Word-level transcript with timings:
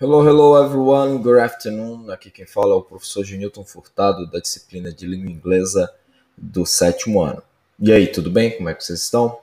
Hello, 0.00 0.24
hello 0.24 0.56
everyone, 0.64 1.18
good 1.18 1.40
afternoon. 1.40 2.08
Aqui 2.12 2.30
quem 2.30 2.46
fala 2.46 2.72
é 2.72 2.76
o 2.76 2.82
professor 2.82 3.24
Genilton 3.24 3.64
Furtado, 3.64 4.30
da 4.30 4.38
disciplina 4.38 4.92
de 4.92 5.04
língua 5.04 5.28
inglesa 5.28 5.92
do 6.36 6.64
sétimo 6.64 7.20
ano. 7.20 7.42
E 7.80 7.90
aí, 7.90 8.06
tudo 8.06 8.30
bem? 8.30 8.56
Como 8.56 8.68
é 8.68 8.74
que 8.74 8.84
vocês 8.84 9.02
estão? 9.02 9.40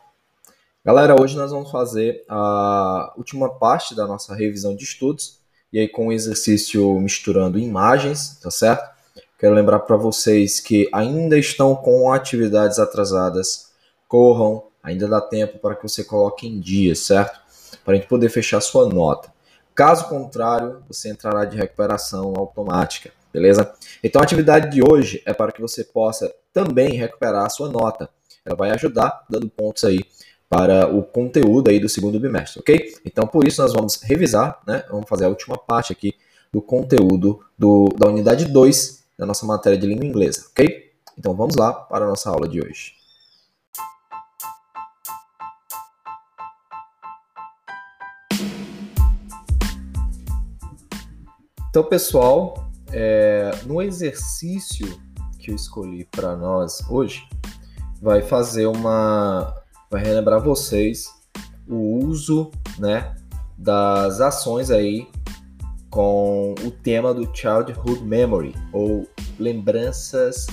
Galera, 0.86 1.22
hoje 1.22 1.36
nós 1.36 1.52
vamos 1.52 1.70
fazer 1.70 2.24
a 2.30 3.14
última 3.18 3.50
parte 3.50 3.94
da 3.94 4.08
nossa 4.08 4.34
revisão 4.34 4.74
de 4.78 4.86
estudos, 4.86 5.42
e 5.74 5.80
aí 5.80 5.90
com 5.90 6.08
o 6.08 6.14
exercício 6.14 6.98
misturando 7.02 7.60
imagens, 7.60 8.40
tá 8.42 8.50
certo? 8.50 8.90
Quero 9.38 9.54
lembrar 9.54 9.80
para 9.80 9.98
vocês 9.98 10.62
que 10.62 10.88
ainda 10.94 11.38
estão 11.38 11.76
com 11.76 12.14
atividades 12.14 12.80
atrasadas, 12.80 13.72
corram, 14.08 14.68
ainda 14.82 15.06
dá 15.06 15.20
tempo 15.20 15.60
para 15.60 15.76
que 15.76 15.84
você 15.84 16.02
coloque 16.02 16.48
em 16.48 16.62
dia, 16.62 16.96
certo? 16.96 17.42
Para 17.84 17.96
a 17.96 17.98
gente 17.98 18.08
poder 18.08 18.30
fechar 18.30 18.62
sua 18.62 18.88
nota. 18.88 19.35
Caso 19.76 20.08
contrário, 20.08 20.82
você 20.88 21.10
entrará 21.10 21.44
de 21.44 21.58
recuperação 21.58 22.34
automática, 22.38 23.12
beleza? 23.34 23.74
Então 24.02 24.22
a 24.22 24.24
atividade 24.24 24.72
de 24.72 24.82
hoje 24.82 25.22
é 25.26 25.34
para 25.34 25.52
que 25.52 25.60
você 25.60 25.84
possa 25.84 26.34
também 26.54 26.94
recuperar 26.94 27.46
a 27.46 27.50
sua 27.50 27.68
nota. 27.68 28.10
Ela 28.46 28.56
vai 28.56 28.72
ajudar 28.72 29.26
dando 29.30 29.50
pontos 29.50 29.84
aí 29.84 30.00
para 30.48 30.88
o 30.88 31.04
conteúdo 31.04 31.70
aí 31.70 31.78
do 31.78 31.90
segundo 31.90 32.18
bimestre, 32.18 32.62
ok? 32.62 32.96
Então 33.06 33.28
por 33.28 33.46
isso 33.46 33.62
nós 33.62 33.74
vamos 33.74 34.02
revisar, 34.02 34.62
né? 34.66 34.86
Vamos 34.90 35.10
fazer 35.10 35.26
a 35.26 35.30
última 35.30 35.58
parte 35.58 35.92
aqui 35.92 36.16
do 36.54 36.62
conteúdo 36.62 37.44
do, 37.60 37.90
da 37.98 38.08
unidade 38.08 38.46
2 38.46 39.04
da 39.18 39.26
nossa 39.26 39.46
matéria 39.46 39.78
de 39.78 39.86
língua 39.86 40.06
inglesa, 40.06 40.46
ok? 40.52 40.94
Então 41.18 41.34
vamos 41.34 41.58
lá 41.58 41.74
para 41.74 42.06
a 42.06 42.08
nossa 42.08 42.30
aula 42.30 42.48
de 42.48 42.62
hoje. 42.62 42.94
Então, 51.76 51.84
pessoal, 51.84 52.70
é, 52.94 53.52
no 53.66 53.82
exercício 53.82 54.98
que 55.38 55.52
eu 55.52 55.56
escolhi 55.56 56.06
para 56.06 56.34
nós 56.34 56.82
hoje, 56.90 57.28
vai 58.02 58.22
fazer 58.22 58.66
uma. 58.66 59.54
vai 59.92 60.02
relembrar 60.02 60.42
vocês 60.42 61.06
o 61.68 61.98
uso 62.06 62.50
né, 62.80 63.14
das 63.58 64.22
ações 64.22 64.72
aí 64.72 65.10
com 65.90 66.56
o 66.64 66.72
tema 66.72 67.14
do 67.14 67.30
Childhood 67.36 68.06
Memory, 68.06 68.56
ou 68.72 69.06
lembranças 69.38 70.48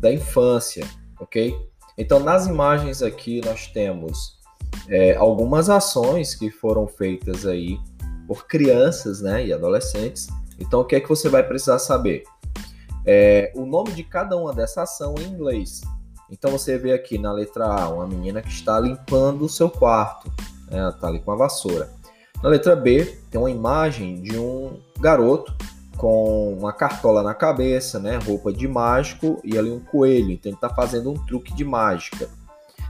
da 0.00 0.12
infância, 0.12 0.86
ok? 1.18 1.56
Então, 1.98 2.20
nas 2.20 2.46
imagens 2.46 3.02
aqui 3.02 3.40
nós 3.44 3.66
temos 3.66 4.38
é, 4.86 5.16
algumas 5.16 5.68
ações 5.68 6.36
que 6.36 6.52
foram 6.52 6.86
feitas 6.86 7.44
aí 7.46 7.80
por 8.28 8.46
crianças 8.46 9.20
né, 9.20 9.44
e 9.44 9.52
adolescentes 9.52 10.28
então, 10.58 10.80
o 10.80 10.84
que 10.84 10.96
é 10.96 11.00
que 11.00 11.08
você 11.08 11.28
vai 11.28 11.42
precisar 11.42 11.78
saber? 11.78 12.24
É, 13.06 13.52
o 13.54 13.64
nome 13.64 13.92
de 13.92 14.02
cada 14.02 14.36
uma 14.36 14.52
dessa 14.52 14.82
ação 14.82 15.14
em 15.18 15.24
inglês. 15.24 15.80
Então, 16.30 16.50
você 16.50 16.76
vê 16.76 16.92
aqui 16.92 17.16
na 17.16 17.32
letra 17.32 17.66
A 17.66 17.88
uma 17.88 18.06
menina 18.06 18.42
que 18.42 18.50
está 18.50 18.78
limpando 18.78 19.44
o 19.44 19.48
seu 19.48 19.70
quarto, 19.70 20.30
né? 20.70 20.78
ela 20.78 20.90
está 20.90 21.08
ali 21.08 21.20
com 21.20 21.32
a 21.32 21.36
vassoura. 21.36 21.90
Na 22.42 22.48
letra 22.48 22.76
B, 22.76 23.18
tem 23.30 23.40
uma 23.40 23.50
imagem 23.50 24.20
de 24.20 24.38
um 24.38 24.78
garoto 25.00 25.54
com 25.96 26.52
uma 26.52 26.72
cartola 26.72 27.22
na 27.22 27.34
cabeça, 27.34 27.98
né? 27.98 28.18
roupa 28.18 28.52
de 28.52 28.68
mágico 28.68 29.40
e 29.42 29.56
ali 29.56 29.70
um 29.70 29.80
coelho. 29.80 30.30
Então, 30.30 30.50
ele 30.50 30.56
está 30.56 30.68
fazendo 30.68 31.10
um 31.10 31.14
truque 31.26 31.54
de 31.54 31.64
mágica. 31.64 32.28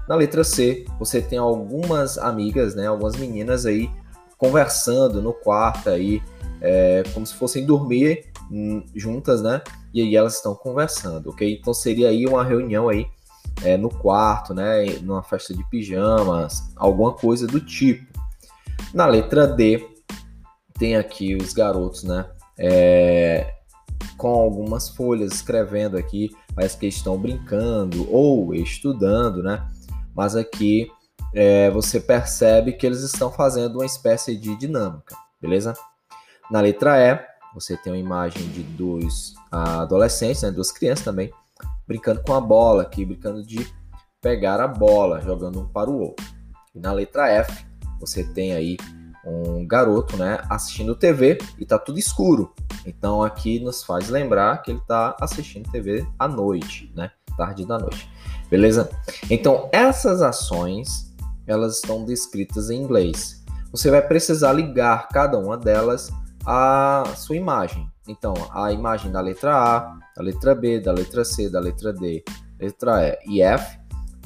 Na 0.09 0.15
letra 0.15 0.43
C, 0.43 0.85
você 0.99 1.21
tem 1.21 1.39
algumas 1.39 2.19
amigas, 2.19 2.75
né? 2.75 2.87
algumas 2.87 3.15
meninas 3.17 3.67
aí 3.67 3.89
conversando 4.37 5.21
no 5.21 5.33
quarto 5.33 5.91
aí, 5.91 6.23
é, 6.61 7.03
como 7.13 7.27
se 7.27 7.35
fossem 7.35 7.65
dormir 7.65 8.27
hum, 8.51 8.85
juntas, 8.95 9.43
né? 9.43 9.63
E 9.93 10.01
aí 10.01 10.17
elas 10.17 10.37
estão 10.37 10.55
conversando, 10.55 11.31
ok? 11.31 11.59
Então 11.61 11.73
seria 11.73 12.09
aí 12.09 12.27
uma 12.27 12.45
reunião 12.45 12.89
aí 12.89 13.07
é, 13.63 13.77
no 13.77 13.89
quarto, 13.89 14.55
né? 14.55 14.85
Numa 15.03 15.23
festa 15.23 15.55
de 15.55 15.69
pijamas, 15.69 16.73
alguma 16.77 17.13
coisa 17.13 17.47
do 17.47 17.61
tipo. 17.61 18.07
Na 18.95 19.07
letra 19.07 19.47
D 19.47 19.87
tem 20.79 20.97
aqui 20.97 21.35
os 21.35 21.53
garotos, 21.53 22.05
né? 22.05 22.27
É, 22.57 23.55
com 24.17 24.29
algumas 24.29 24.89
folhas 24.89 25.33
escrevendo 25.33 25.97
aqui, 25.97 26.31
parece 26.55 26.77
que 26.77 26.87
estão 26.87 27.17
brincando 27.17 28.11
ou 28.13 28.55
estudando, 28.55 29.43
né? 29.43 29.67
Mas 30.15 30.35
aqui 30.35 30.91
é, 31.35 31.71
você 31.71 32.01
percebe 32.01 32.73
que 32.73 32.87
eles 32.87 33.03
estão 33.03 33.31
fazendo 33.31 33.77
uma 33.77 33.87
espécie 33.87 34.37
de 34.37 34.57
dinâmica, 34.57 35.15
beleza? 35.41 35.75
Na 36.51 36.61
letra 36.61 36.99
E, 36.99 37.21
você 37.55 37.77
tem 37.77 37.93
uma 37.93 37.99
imagem 37.99 38.49
de 38.49 38.63
dois 38.63 39.35
adolescentes, 39.51 40.43
né, 40.43 40.51
duas 40.51 40.73
crianças 40.73 41.05
também, 41.05 41.33
brincando 41.87 42.23
com 42.23 42.35
a 42.35 42.41
bola 42.41 42.83
aqui, 42.83 43.05
brincando 43.05 43.45
de 43.45 43.71
pegar 44.21 44.61
a 44.61 44.69
bola, 44.69 45.21
jogando 45.21 45.61
um 45.61 45.67
para 45.67 45.91
o 45.91 46.01
outro. 46.01 46.25
E 46.75 46.79
na 46.79 46.93
letra 46.93 47.29
F, 47.29 47.65
você 48.01 48.25
tem 48.25 48.53
aí 48.53 48.77
um 49.25 49.67
garoto, 49.67 50.17
né, 50.17 50.41
assistindo 50.49 50.95
TV 50.95 51.39
e 51.59 51.67
tá 51.67 51.79
tudo 51.79 51.99
escuro. 51.99 52.55
Então 52.87 53.23
aqui 53.23 53.61
nos 53.61 53.83
faz 53.83 54.09
lembrar 54.09 54.63
que 54.63 54.71
ele 54.71 54.81
tá 54.87 55.17
assistindo 55.21 55.71
TV 55.71 56.07
à 56.19 56.27
noite, 56.27 56.91
né, 56.97 57.11
tarde 57.37 57.67
da 57.67 57.79
noite. 57.79 58.11
Beleza? 58.49 58.89
Então 59.29 59.69
essas 59.73 60.23
ações, 60.23 61.15
elas 61.47 61.77
estão 61.77 62.05
descritas 62.05 62.71
em 62.71 62.81
inglês. 62.81 63.45
Você 63.71 63.91
vai 63.91 64.01
precisar 64.01 64.53
ligar 64.53 65.09
cada 65.09 65.39
uma 65.39 65.57
delas 65.57 66.11
a 66.45 67.05
sua 67.17 67.37
imagem. 67.37 67.89
Então, 68.07 68.35
a 68.53 68.73
imagem 68.73 69.13
da 69.13 69.21
letra 69.21 69.55
A, 69.55 69.99
da 70.17 70.23
letra 70.23 70.55
B, 70.55 70.81
da 70.81 70.93
letra 70.93 71.25
C, 71.25 71.51
da 71.51 71.61
letra 71.61 71.93
D, 71.93 72.25
letra 72.59 73.19
E 73.27 73.37
e 73.37 73.43
F 73.43 73.79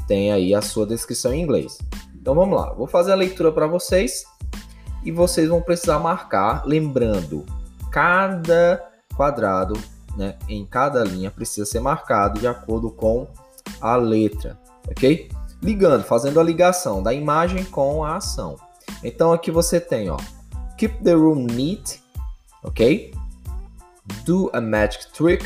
tem 0.07 0.33
aí 0.33 0.55
a 0.55 0.63
sua 0.63 0.87
descrição 0.87 1.33
em 1.33 1.41
inglês. 1.41 1.79
Então 2.15 2.35
vamos 2.35 2.59
lá, 2.59 2.73
vou 2.73 2.87
fazer 2.87 3.13
a 3.13 3.17
leitura 3.17 3.51
para 3.51 3.67
vocês 3.67 4.25
e 5.05 5.11
vocês 5.11 5.49
vão 5.49 5.61
precisar 5.61 5.99
marcar, 5.99 6.65
lembrando, 6.67 7.45
cada 7.91 8.83
quadrado, 9.17 9.79
né, 10.17 10.37
em 10.49 10.65
cada 10.65 11.03
linha 11.03 11.31
precisa 11.31 11.67
ser 11.67 11.81
marcado 11.81 12.39
de 12.39 12.47
acordo 12.47 12.91
com 12.91 13.27
a 13.81 13.97
letra, 13.97 14.59
ok? 14.89 15.31
Ligando, 15.63 16.05
fazendo 16.05 16.39
a 16.39 16.43
ligação 16.43 17.03
da 17.03 17.13
imagem 17.13 17.65
com 17.65 18.05
a 18.05 18.17
ação. 18.17 18.57
Então 19.03 19.33
aqui 19.33 19.51
você 19.51 19.81
tem, 19.81 20.11
ó, 20.11 20.17
keep 20.77 21.03
the 21.03 21.15
room 21.15 21.47
neat 21.47 22.02
ok? 22.63 23.13
Do 24.25 24.51
a 24.53 24.61
magic 24.61 25.13
trick, 25.13 25.45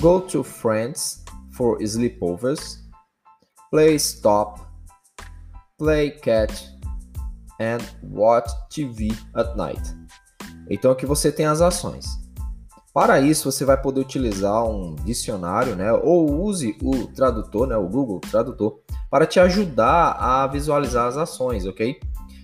go 0.00 0.20
to 0.20 0.42
friends 0.42 1.24
for 1.52 1.80
sleepovers, 1.80 2.80
play 3.70 3.96
stop, 3.96 4.60
play 5.78 6.10
catch 6.10 6.64
and 7.60 7.78
watch 8.02 8.50
TV 8.70 9.08
at 9.34 9.56
night. 9.56 9.82
Então 10.70 10.90
aqui 10.90 11.06
você 11.06 11.32
tem 11.32 11.46
as 11.46 11.60
ações. 11.60 12.06
Para 12.92 13.20
isso 13.20 13.50
você 13.50 13.64
vai 13.64 13.80
poder 13.80 14.00
utilizar 14.00 14.64
um 14.64 14.94
dicionário, 14.96 15.76
né? 15.76 15.92
Ou 15.92 16.42
use 16.42 16.76
o 16.82 17.06
tradutor, 17.06 17.66
né? 17.66 17.76
O 17.76 17.88
Google 17.88 18.20
Tradutor, 18.20 18.80
para 19.10 19.26
te 19.26 19.38
ajudar 19.38 20.16
a 20.18 20.46
visualizar 20.46 21.06
as 21.06 21.16
ações, 21.16 21.66
ok? 21.66 22.00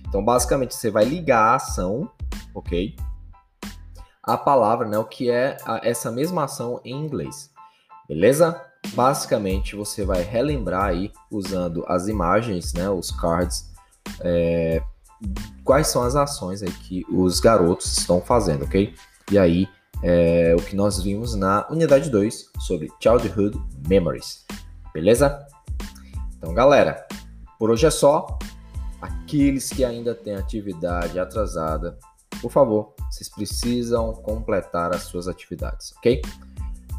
Então 0.07 0.23
basicamente 0.23 0.75
você 0.75 0.89
vai 0.89 1.03
ligar 1.03 1.39
a 1.41 1.55
ação, 1.55 2.09
ok? 2.53 2.95
A 4.25 4.37
palavra, 4.37 4.87
né, 4.87 4.97
o 4.97 5.05
que 5.05 5.29
é 5.29 5.57
a, 5.65 5.79
essa 5.83 6.11
mesma 6.11 6.45
ação 6.45 6.81
em 6.83 6.95
inglês. 6.95 7.51
Beleza? 8.07 8.59
Basicamente, 8.93 9.75
você 9.75 10.05
vai 10.05 10.21
relembrar 10.21 10.85
aí 10.85 11.11
usando 11.29 11.83
as 11.87 12.07
imagens, 12.07 12.73
né, 12.73 12.89
os 12.89 13.11
cards, 13.11 13.71
é, 14.21 14.81
quais 15.63 15.87
são 15.87 16.03
as 16.03 16.15
ações 16.15 16.61
aí 16.61 16.71
que 16.71 17.05
os 17.09 17.39
garotos 17.39 17.97
estão 17.97 18.21
fazendo, 18.21 18.65
ok? 18.65 18.93
E 19.31 19.39
aí, 19.39 19.67
é, 20.03 20.55
o 20.57 20.61
que 20.61 20.75
nós 20.75 21.01
vimos 21.01 21.35
na 21.35 21.67
unidade 21.69 22.09
2 22.09 22.51
sobre 22.59 22.91
Childhood 22.99 23.59
Memories. 23.87 24.45
Beleza? 24.93 25.45
Então, 26.37 26.53
galera, 26.53 27.07
por 27.57 27.71
hoje 27.71 27.85
é 27.85 27.91
só. 27.91 28.37
Aqueles 29.01 29.69
que 29.69 29.83
ainda 29.83 30.15
têm 30.15 30.35
atividade 30.35 31.19
atrasada, 31.19 31.97
por 32.45 32.51
favor, 32.51 32.93
vocês 33.09 33.27
precisam 33.27 34.13
completar 34.13 34.93
as 34.93 35.01
suas 35.01 35.27
atividades, 35.27 35.95
ok? 35.97 36.21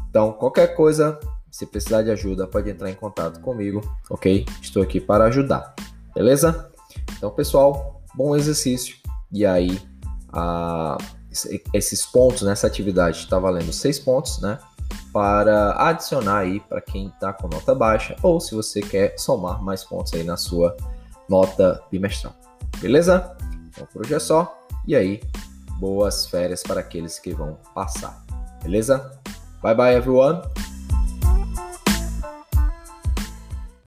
Então, 0.09 0.33
qualquer 0.33 0.75
coisa, 0.75 1.17
se 1.49 1.65
precisar 1.65 2.01
de 2.01 2.11
ajuda, 2.11 2.45
pode 2.45 2.69
entrar 2.69 2.91
em 2.91 2.93
contato 2.93 3.39
comigo, 3.39 3.79
ok? 4.09 4.45
Estou 4.61 4.83
aqui 4.83 4.99
para 4.99 5.23
ajudar, 5.27 5.73
beleza? 6.13 6.69
Então, 7.15 7.31
pessoal, 7.31 8.01
bom 8.13 8.35
exercício. 8.35 8.97
E 9.31 9.45
aí, 9.45 9.79
a, 10.33 10.97
esses 11.73 12.05
pontos 12.05 12.41
nessa 12.41 12.67
atividade 12.67 13.19
está 13.19 13.39
valendo 13.39 13.71
seis 13.71 13.97
pontos, 13.97 14.41
né? 14.41 14.59
Para 15.13 15.81
adicionar 15.87 16.39
aí 16.39 16.59
para 16.59 16.81
quem 16.81 17.07
está 17.07 17.31
com 17.31 17.47
nota 17.47 17.73
baixa 17.73 18.17
ou 18.21 18.41
se 18.41 18.53
você 18.53 18.81
quer 18.81 19.17
somar 19.17 19.63
mais 19.63 19.81
pontos 19.81 20.13
aí 20.13 20.25
na 20.25 20.35
sua 20.35 20.75
nota 21.29 21.81
bimestral. 21.89 22.35
Beleza? 22.81 23.33
Então 23.69 23.87
por 23.93 24.01
hoje 24.01 24.13
é 24.13 24.19
só. 24.19 24.57
E 24.87 24.95
aí, 24.95 25.21
boas 25.79 26.27
férias 26.27 26.63
para 26.63 26.79
aqueles 26.81 27.19
que 27.19 27.33
vão 27.33 27.57
passar. 27.73 28.23
Beleza? 28.61 29.11
Bye 29.61 29.75
bye 29.75 29.95
everyone. 29.95 30.41